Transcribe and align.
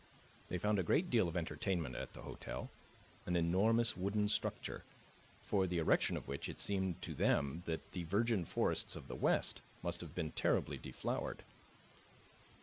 They 0.49 0.57
found 0.57 0.79
a 0.79 0.89
great 0.89 1.11
deal 1.11 1.27
of 1.27 1.37
entertainment 1.37 1.93
at 1.95 2.13
the 2.13 2.23
hotel, 2.23 2.71
an 3.27 3.35
enormous 3.35 3.95
wooden 3.95 4.29
structure, 4.29 4.83
for 5.43 5.67
the 5.67 5.77
erection 5.77 6.17
of 6.17 6.27
which 6.27 6.49
it 6.49 6.59
seemed 6.59 6.99
to 7.03 7.13
them 7.13 7.61
that 7.67 7.91
the 7.91 8.05
virgin 8.05 8.43
forests 8.45 8.95
of 8.95 9.07
the 9.07 9.15
West 9.15 9.61
must 9.83 10.01
have 10.01 10.15
been 10.15 10.31
terribly 10.31 10.79
deflowered. 10.79 11.43